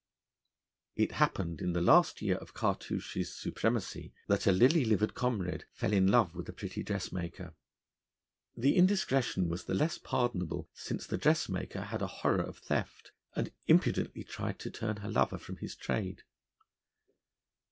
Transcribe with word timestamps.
It 0.95 1.11
happened 1.11 1.61
in 1.61 1.73
the 1.73 1.79
last 1.79 2.23
year 2.23 2.37
of 2.37 2.55
Cartouche's 2.55 3.35
supremacy 3.35 4.15
that 4.27 4.47
a 4.47 4.51
lily 4.51 4.83
livered 4.83 5.13
comrade 5.13 5.65
fell 5.73 5.93
in 5.93 6.07
love 6.07 6.33
with 6.33 6.49
a 6.49 6.53
pretty 6.53 6.81
dressmaker. 6.81 7.53
The 8.57 8.75
indiscretion 8.77 9.47
was 9.47 9.65
the 9.65 9.75
less 9.75 9.99
pardonable 9.99 10.71
since 10.73 11.05
the 11.05 11.19
dressmaker 11.19 11.81
had 11.83 12.01
a 12.01 12.07
horror 12.07 12.41
of 12.41 12.57
theft, 12.57 13.11
and 13.35 13.53
impudently 13.67 14.23
tried 14.23 14.57
to 14.61 14.71
turn 14.71 14.97
her 15.05 15.11
lover 15.11 15.37
from 15.37 15.57
his 15.57 15.75
trade. 15.75 16.23